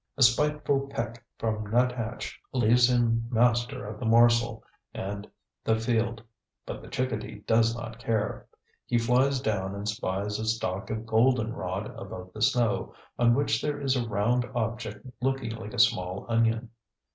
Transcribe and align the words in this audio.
A 0.17 0.23
spiteful 0.23 0.87
peck 0.87 1.23
from 1.37 1.69
nuthatch 1.69 2.41
leaves 2.53 2.89
him 2.89 3.27
master 3.29 3.85
of 3.85 3.99
the 3.99 4.05
morsel 4.07 4.63
and 4.95 5.29
the 5.63 5.75
field. 5.75 6.23
But 6.65 6.81
the 6.81 6.87
chickadee 6.87 7.43
does 7.45 7.75
not 7.77 7.99
care. 7.99 8.47
He 8.87 8.97
flies 8.97 9.41
down 9.41 9.75
and 9.75 9.87
spies 9.87 10.39
a 10.39 10.45
stalk 10.45 10.89
of 10.89 11.05
golden 11.05 11.53
rod 11.53 11.91
above 11.95 12.33
the 12.33 12.41
snow 12.41 12.95
on 13.19 13.35
which 13.35 13.61
there 13.61 13.79
is 13.79 13.95
a 13.95 14.09
round 14.09 14.43
object 14.55 15.05
looking 15.21 15.51
like 15.51 15.75
a 15.75 15.77
small 15.77 16.25
onion. 16.27 16.71